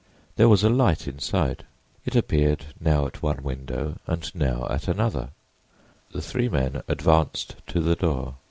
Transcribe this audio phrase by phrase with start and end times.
[0.35, 1.63] There was a light inside;
[2.05, 5.29] it appeared now at one window and now at another.
[6.11, 8.33] The three men advanced to the door.